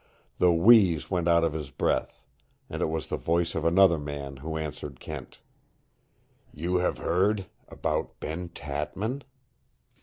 [0.39, 2.23] The wheeze went out of his breath,
[2.71, 5.41] and it was the voice of another man who answered Kent.
[6.51, 9.21] "You have heard about Ben Tatman?"